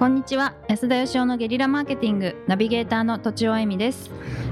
[0.00, 0.54] こんにちは。
[0.66, 4.10] 安田義雄のゲリラマーケティングナビゲーターの土地尾恵美です。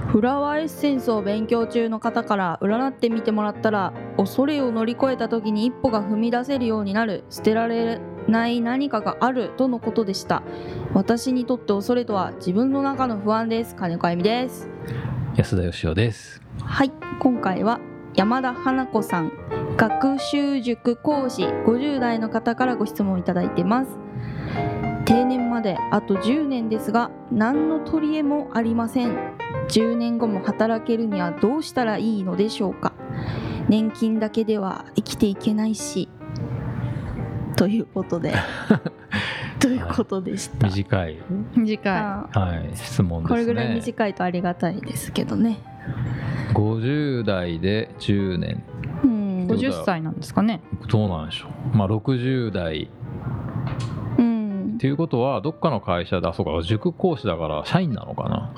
[0.09, 7.98] フラワーエッセンスを勉強中の方から占ってみてもらったら恐れを乗り越えた時に一歩が踏み出せるようになる捨てられ
[8.29, 10.42] ない何かがあるとのことでした。
[10.92, 13.74] 私にとって恐れとは自分の中の不安です。
[13.74, 14.69] 金子あゆみです。
[15.34, 16.42] 安田義雄です。
[16.60, 16.92] はい。
[17.20, 17.80] 今回は
[18.15, 19.33] 山田花子さん
[19.78, 24.08] 学習塾講師50代の方からご質問いただいてます
[25.59, 29.17] まであと10年ですが何の取り柄もありません。
[29.69, 32.93] 10年後も働けるにはどうしたらいいのでしょうか。
[33.69, 36.09] 年金だけでは生きていけないし。
[37.57, 38.34] ということで。
[39.59, 41.19] ということでした、短い。
[41.57, 41.93] 短い。
[41.93, 42.70] あはい。
[42.75, 43.29] 質問ですね。
[43.29, 45.59] これぐらい短いとありがたいですけどね。
[46.55, 48.62] 50代で10年。
[49.03, 49.48] うん。
[49.48, 50.61] どうだ50歳なんですかね。
[50.89, 51.77] どうなんでしょう。
[51.77, 52.89] まあ60代。
[54.03, 54.08] うん
[54.79, 58.55] っていうことはどっかの会社であそうか塾講師だから社員なのかな？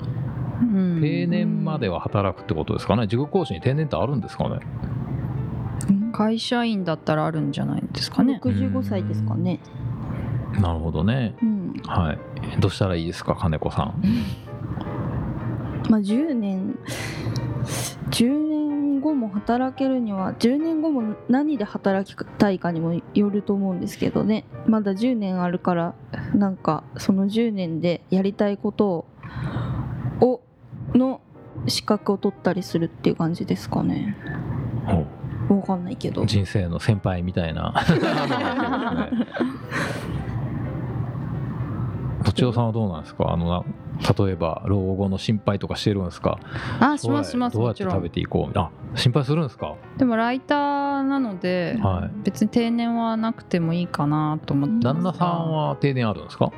[0.61, 1.01] うん。
[1.01, 3.07] 定年までは働くってことですかね？
[3.07, 4.59] 塾講師に定年ってあるんですかね？
[6.13, 8.39] 会社員だったらあるんじゃないですかね。
[8.43, 9.59] 65歳ですかね。
[10.59, 11.35] なるほどね。
[11.41, 11.73] うん。
[11.87, 12.19] はい。
[12.59, 13.95] どうしたらいいですか金子さん？
[15.89, 16.77] まあ10年
[18.11, 18.50] 10年
[19.01, 24.45] 後も働けるには10年後も何で働きたいかにもよると思うんですけどね。
[24.67, 25.95] まだ10年あるから
[26.33, 29.05] なんかその10年でやりたいことを
[30.21, 30.41] を
[30.93, 31.21] の
[31.67, 34.15] 資格を取ったりするっていう感じですかね。
[34.85, 36.21] ほわかんないけど。
[36.21, 37.73] う人生の先輩みたいな
[42.33, 43.31] とちおさんはどうなんですか？
[43.31, 43.63] あのな
[44.25, 46.39] 例えば老後の心配とかしてるんですか？
[46.79, 47.93] あしますしますどうやもちろん。
[47.93, 48.57] って食べていこう？
[48.59, 49.75] あ心配するんですか？
[49.97, 52.11] でもライターなのではい。
[52.23, 56.51] 別に定年はなくてもいいかなと思って旦那さんは定年あるんですか？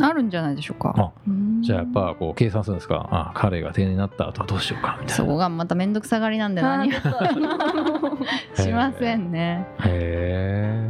[0.00, 0.94] あるんじゃないでしょうか。
[0.96, 1.62] あうん。
[1.62, 3.08] じゃあやっぱこう計算するんですか？
[3.10, 5.14] あ彼が定年になった後はどうしようかみたいな。
[5.14, 6.94] そこがまた面倒くさがりなんであ何ー
[8.62, 9.66] しませんね。
[9.84, 10.88] へ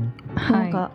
[0.51, 0.91] なんか、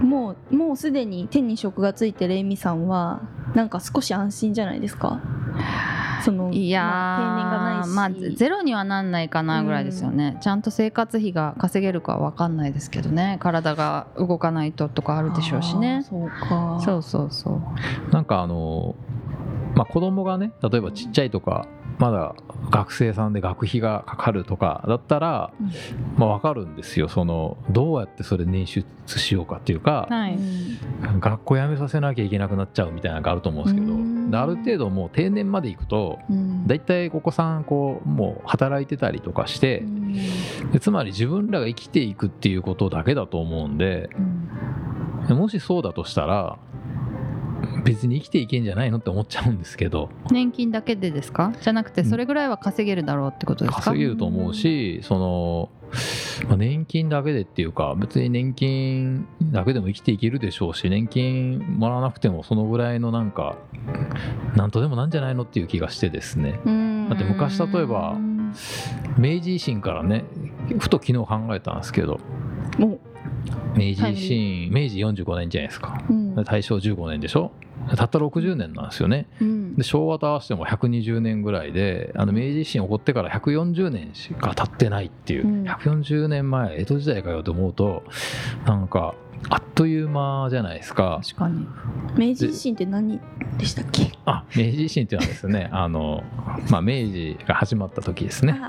[0.00, 3.22] もうもうすでに手に職がついてるエミさんは
[3.54, 5.20] なんか少し安心じゃないですか？
[6.24, 13.38] そのいやーまあ定年がまあないし、ゼロにはなんないかなぐらいですよね、ちゃんと生活費が稼げるかは分かんないですけどね。
[13.40, 16.04] 体が動かないととかあるでしょうしね。
[16.08, 16.80] そうか。
[16.84, 17.62] そうそうそう。
[18.08, 18.94] えなんかあの
[19.74, 21.66] まあ子供がね例えばちっちゃいとか
[21.98, 22.34] まだ
[22.70, 25.70] 学生さんで学費がかかるとかだったら、うん。
[26.16, 27.08] まあ分かるんですよ。
[27.08, 28.84] そのどうやってそれ捻出
[29.18, 30.38] しようかっていうか、はい、
[31.20, 33.80] 学校辞めさせなきゃいけなくなっちゃうみたいなのがあると思うんですけ
[34.30, 36.66] どある程度もう定年まで行くとうん。
[36.66, 39.82] 大体お子さんこうもう働いてたりとかして
[40.80, 44.10] つまり自分らが生きていくっていうことだけだと思うんで
[45.28, 46.58] もしそうだとしたら
[47.84, 50.08] 別に生きていけんじゃないのって思っちゃうんですけど。
[50.30, 51.52] 年金だけでですか？
[51.60, 53.82] じゃなくてそれぐらいは稼げるだろうってことですか？
[53.82, 55.68] 稼げると思うしその、
[56.48, 63.56] まあ、年金だけでっていうか別に年金だけでも生きていけるでしょうし年金もらわなくてもそのぐらいのなんか
[64.56, 66.60] なんとでもなんじゃないのっていう気がしてですね。
[66.64, 67.08] うん。
[67.08, 68.52] だって昔例えばうん
[69.18, 70.24] 明治維新からね
[70.78, 72.20] ふと昨日考えたんですけど。
[72.78, 72.98] も
[73.74, 76.02] 明治維新明治45年じゃないですか。
[76.08, 76.34] う、うん。
[76.34, 77.50] で大正15年でしょ？
[77.96, 79.26] たった60年なんですよね。
[79.40, 79.74] うん。
[79.76, 85.64] で昭和と合わせても120年ぐらいであの明治維新起こってから140年しか経ってないっていう、うん。
[85.64, 88.02] 140年前江戸時代かよと思うと
[88.66, 89.14] なんか
[89.48, 91.20] あっという間じゃないですか。
[91.24, 91.66] 確かに。
[92.16, 93.20] 明治維新って何
[93.58, 94.12] でしたっけ？
[94.24, 96.22] あ明治維新っていうのはですね あの、
[96.70, 98.60] まあ、明治が始まった時ですね、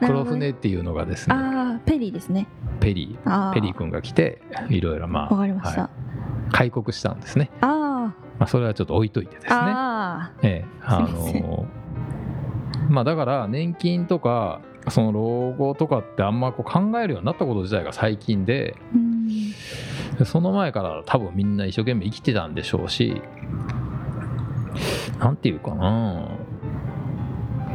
[0.00, 1.36] 黒船っていうのがですね。
[1.36, 2.46] ああペリーですね。
[2.80, 3.50] ペリあー。
[3.50, 4.40] ーペリー君が来て
[4.70, 5.90] いろいろまあわかりました、は
[6.48, 6.52] い。
[6.52, 7.66] 開国したんですね、あ
[8.38, 9.52] まあ、それはちょっと置いといてですね。
[9.52, 11.66] ああええ、あの
[12.88, 18.76] まあだから年金とかその老後とかってあんまこう考えるようになったこと自体が最近で
[20.24, 23.20] その前から多分みんな一生懸命生きてたんでしょうし
[25.18, 26.28] なんていうかな。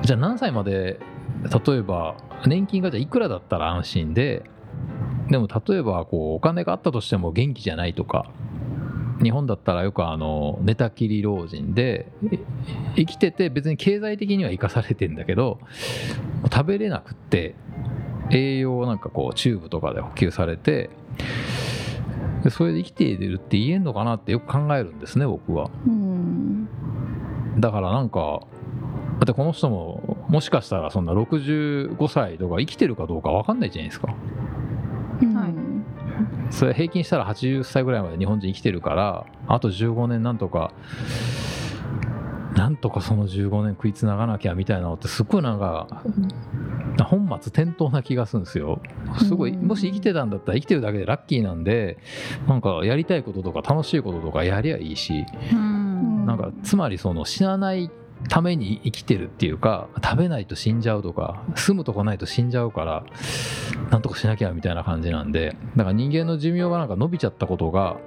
[0.02, 1.00] じゃあ何歳まで
[1.66, 2.16] 例えば
[2.46, 4.44] 年金がじゃあいくらだったら安心で
[5.30, 8.30] でも例えばこうお金があったとしても元気じゃないとか
[9.22, 12.40] 日本だったらよくあの寝たきり老人でえ
[12.96, 15.60] 生きてて別に経済的には生かされてんだけど
[16.52, 17.56] 食べれなくって
[18.32, 20.90] 栄養をなんかこうチューブとかで補給されて
[22.44, 25.70] でそれで生きているって言えんのかなってよく考えるんですね僕は。
[25.88, 26.68] うん。
[27.58, 28.42] だからなんか
[29.20, 34.14] だってこの人ももしかしたらそんな65歳とか生きてるかどうか分かんないじゃないですか。
[35.22, 35.34] うん。
[35.34, 35.73] はい
[36.54, 40.72] それ平均したら80歳ぐらいまで日本人生きてるからあと15年なんとか
[42.56, 46.04] なんとかその15年食いつながなきゃみたいなのってすっごいなんか
[47.04, 48.80] 本末転倒な気がするんですよ。
[49.18, 49.68] すごいうん。
[49.68, 51.98] もし生きてたんだったら生きてるだけでラッキーなんで
[52.48, 56.26] なんかやりたいこととか楽しいこととかやりゃいいしうん。
[56.28, 57.90] なんかつまりその死なない
[58.30, 63.04] ために生きてるっていうか食べないと死んじゃうとか住むとこないと死んじゃうから
[63.92, 67.98] なんとかしなきゃみたいな感じなんでだから人間の寿命がなんか伸びちゃったことが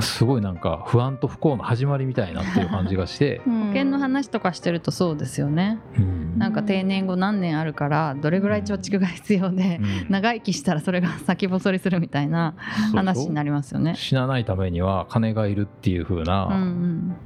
[0.00, 5.78] すごいなんか不安と不幸の始まりみたいなっていう感じがして、保 保険の話とかしてるとそうですよね。
[5.96, 6.38] うん。
[6.38, 9.86] なんか定年後何年あるからどれぐらい貯蓄が必要でうん。
[10.10, 12.54] 長生きしたらそれが先細りするみたいな
[12.94, 13.94] 話になりますよね。
[13.96, 17.16] 死なないためには金がいるっていう風な、うんうん。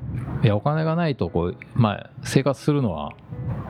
[0.43, 3.13] いやお金がないとこう、まあ、生活するのは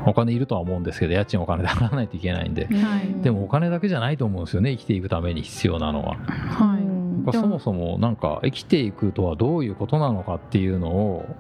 [0.07, 2.67] お金いるとは思うんですけど家賃お金で払わないといけないんで。
[2.67, 3.23] はい。
[3.23, 6.17] でもお金だけじゃないと思うんですよね生きていくために必要なのは。
[6.27, 6.79] はい。
[6.79, 6.82] うん
[7.31, 11.37] そもそもなんか生きていくとはどういうことなのかっていうのを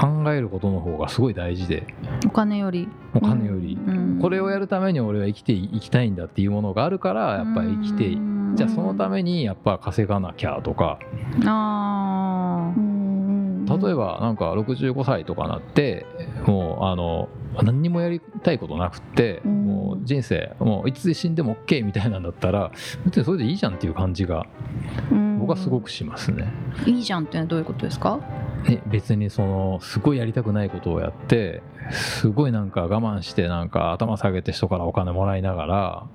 [0.00, 1.86] 考えることの方がすごい大事で。
[2.26, 4.18] お金より、お金より、うん。
[4.20, 8.56] これをやるために俺は生きていきたいんだっていうものがあるからやっぱり生きてうん。
[8.56, 10.98] じゃあそのためにやっぱ稼がなきゃとか。
[11.46, 12.72] あ
[13.68, 16.04] 例えばなんか65歳とかなって
[16.44, 17.28] もうあの
[17.62, 19.60] 何にもやりたいことなくってうん。
[19.90, 22.70] もう人生もういつで死んでも OK みたいなんだったら
[23.04, 24.46] 別にそれでいいじゃんっていう感じが
[25.40, 26.52] 僕はすごくしますね。
[26.86, 28.20] いいじゃんってどういうことですか？
[28.68, 36.06] ね、別にそのすごいやりたくないことをやってすごいなんか我慢してなんか頭下げて人からお金もらいながら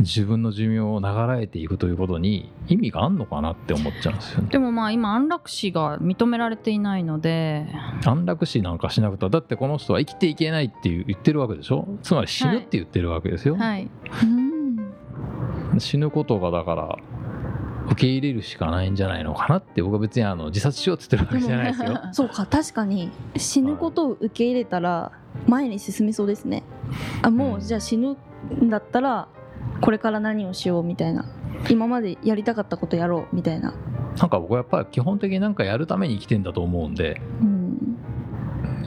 [0.00, 4.48] 自分の寿命を長らえていくということに意味があんのかなって思っちゃうんですよね。
[4.48, 7.68] でもまあ今安楽死が認められていないので
[8.06, 11.86] 安楽死なんかしなくてはだってこの人は生きていけないっていう言ってるわけでしょ？
[12.02, 13.56] つまり死ぬって言ってるわけですよ。
[13.56, 13.90] はい
[14.22, 14.62] うん
[15.78, 16.96] 死ぬことがだから
[17.86, 22.00] 受け入れるしかないんじゃないのかなって僕は別にあの自殺しようって言ってるわけじゃないですよ。
[22.12, 25.12] そうか確かに死ぬことを受け入れたら
[25.46, 26.62] 前に進めそうですね。
[27.22, 28.16] あもうんうじゃあ死ぬ
[28.60, 29.28] んだったら
[29.80, 31.24] これから何をしようみたいな。
[31.70, 33.72] 今までやりたかったことやろうみたいな。
[34.18, 37.96] なんか僕はやっぱり基本的になんかやるために生きてんだと思うんでうん。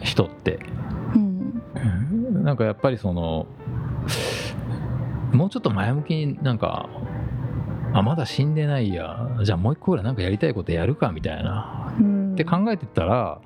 [0.01, 0.59] 人って。
[1.15, 2.43] うん。
[2.43, 3.47] なんかやっぱりその
[5.33, 6.89] もうちょっと前向きになんか
[7.95, 9.25] あまだ死んでないや。
[9.41, 11.95] じゃあもう一個ぐらいなんかやりたいことやるかみたいな。
[11.97, 12.33] うん。
[12.33, 13.39] って考えてったら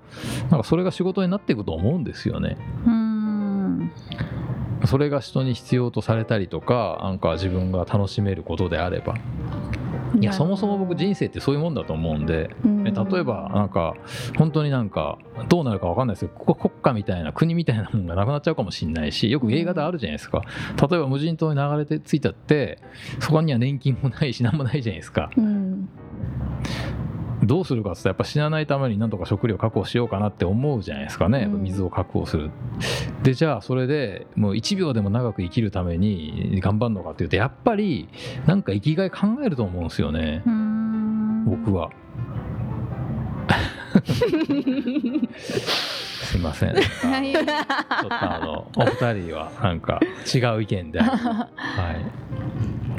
[0.49, 2.57] なんかそれが仕事になっていくと思うんですよね。
[2.87, 3.91] うん。
[4.87, 9.13] それが人に必要とされたりとかなんか自分が楽しめることであれば
[10.19, 12.87] いやそもそも僕人生ってそういうもんだと思うんでうん。
[12.87, 13.93] え例えばなんか
[14.37, 15.17] 本当になんか
[15.47, 20.41] どうなるか分かんないですけどここ国家みたいな国みたいなもんがなくなっちゃうかもしれないしよく映画であるじゃないですか。
[20.89, 22.79] 例えば無人島に流れてついちゃって
[23.19, 25.29] そこには年金もないし何もないじゃないですか。
[25.37, 25.89] うん
[27.49, 31.47] どうするかってやっぱ死なないためになんとか食料確保しようかなって思うじゃないですかね。
[31.47, 32.51] 水を確保する。
[33.23, 38.07] でじゃあそれでもう1秒でも長く生きるために頑張るのかっていうとやっぱり
[38.45, 40.43] なんか生きがい考えると思うんですよね。
[40.45, 41.89] うん僕は。
[45.39, 46.75] すいません。
[46.75, 49.99] ちょっとあのお二人はなんか
[50.31, 51.49] 違う意見で、は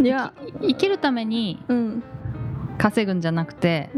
[0.00, 2.02] い、いや生きるためにうん
[2.80, 3.90] 稼ぐんじゃなくて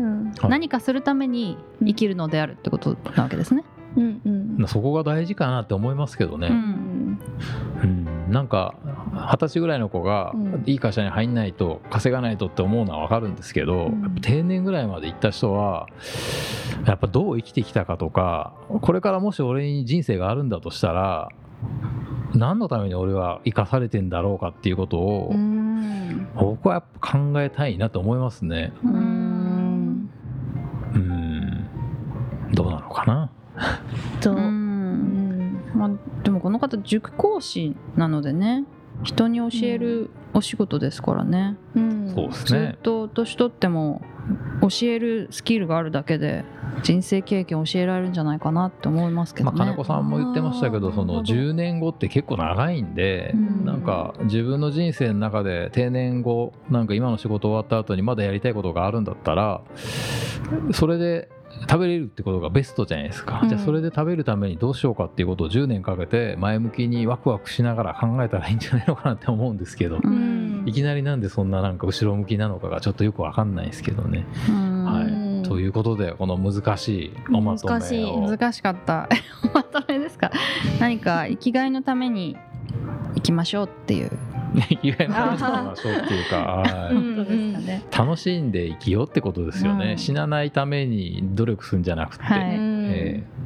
[0.42, 3.64] 何かするために生きるのであるってことなわけですね。
[3.96, 4.68] うんうん。
[4.68, 6.58] そこが大事かなって思いますけどね、ううん。
[6.60, 7.18] ん
[7.82, 8.74] うん、なんか
[9.12, 10.62] 二十歳ぐらいの子がうん。
[10.66, 14.02] いい会社に入んないと稼がないとって思うのは分かるんですけど、うん。
[14.02, 15.86] やっぱ定年ぐらいまで行った人は
[16.86, 21.28] やっぱどう生きてきたかとかこれからもし俺に人生があるんだとしたら
[22.34, 25.71] 何のために俺は生かされてんだろうかっていうことをうん
[26.34, 28.72] 僕はやっぱ考えたいなと思いますね。
[28.84, 30.10] うん。
[30.94, 31.66] うん
[32.52, 33.30] どうなのかな？
[34.20, 35.58] とうん。
[35.74, 35.90] まあ、
[36.22, 38.64] でもこの方塾講師なのでね。
[39.02, 42.76] 人に教えるお仕事ですからね、うんそうですずっね。
[42.82, 44.02] と年取っても
[44.60, 46.44] 教えるスキルがあるだけで
[46.82, 49.58] 人生経験教えられるんじゃないかなって思いますけどね。
[49.58, 59.62] まあ金子さんも言ってましたけどそのなるほど10年後って結構長いんで、うんなんか自分の人生の中で定年後なんか今の仕事終わった後にまだやりたいことがあるんだったら
[60.72, 61.28] それで
[61.68, 63.48] 食べれるってことがベストじゃないですか、うん。
[63.48, 70.64] じゃあそれで食べるためにどうしようかっていうことを10年かけて前向きにワクワクしながら考えたらいいんじゃないのかなって思うんですけど、うん。
[70.66, 74.26] いきなりなんでそんななんか後ろ向きなのかがちょっとよくわかんないですけどね。
[74.48, 74.84] うん。
[74.84, 75.04] はい。
[75.04, 77.78] うんということでこの難しいおまとめを。
[77.78, 79.08] 難しい難しかった。
[79.44, 80.30] おまとめですか？
[80.80, 82.36] 何か生きがいのために
[83.16, 84.10] 生きましょうっていう
[84.54, 85.08] 生きがい。
[85.08, 86.62] も楽しみましょうっていうか
[87.60, 87.82] ね。
[87.96, 89.98] 楽しんで生きようってことですよね、うん。
[89.98, 92.40] 死なないために努力するんじゃなくて、はい。
[92.40, 93.42] えー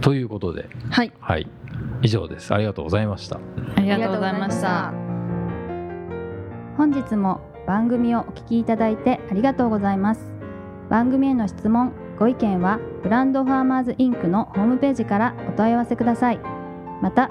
[0.00, 0.68] ということで。
[0.90, 1.12] はい。
[1.20, 1.46] はい。
[2.02, 2.54] 以上です。
[2.54, 3.38] ありがとうございました。
[3.76, 4.92] ありがとうございました。
[6.76, 10.30] 本日も番組をお聞きいただいてありがとうございます。
[10.88, 16.40] 番組への質問、ご意見はブランドファーマーズインクのホームページからお問い合わせください。
[17.02, 17.30] また、